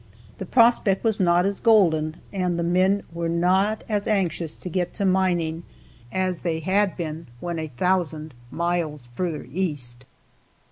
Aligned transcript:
The 0.39 0.47
prospect 0.47 1.03
was 1.03 1.19
not 1.19 1.45
as 1.45 1.59
golden, 1.59 2.15
and 2.33 2.57
the 2.57 2.63
men 2.63 3.03
were 3.13 3.29
not 3.29 3.83
as 3.87 4.07
anxious 4.07 4.55
to 4.55 4.67
get 4.67 4.95
to 4.95 5.05
mining 5.05 5.61
as 6.11 6.39
they 6.39 6.57
had 6.59 6.97
been 6.97 7.27
when 7.39 7.59
a 7.59 7.67
thousand 7.67 8.33
miles 8.51 9.09
further 9.15 9.45
east. 9.51 10.05